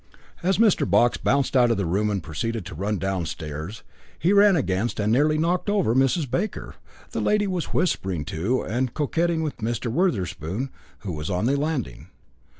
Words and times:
As 0.41 0.57
Mr. 0.57 0.89
Box 0.89 1.17
bounced 1.17 1.55
out 1.55 1.69
of 1.69 1.77
the 1.77 1.85
room 1.85 2.09
and 2.09 2.23
proceeded 2.23 2.65
to 2.65 2.73
run 2.73 2.97
downstairs, 2.97 3.83
he 4.17 4.33
ran 4.33 4.55
against 4.55 4.99
and 4.99 5.11
nearly 5.13 5.37
knocked 5.37 5.69
over 5.69 5.93
Mrs. 5.93 6.27
Baker; 6.27 6.73
the 7.11 7.21
lady 7.21 7.45
was 7.45 7.65
whispering 7.65 8.25
to 8.25 8.63
and 8.63 8.95
coquetting 8.95 9.43
with 9.43 9.57
Mr. 9.57 9.91
Wotherspoon, 9.91 10.71
who 11.01 11.11
was 11.13 11.29
on 11.29 11.45
the 11.45 11.55
landing. 11.55 12.07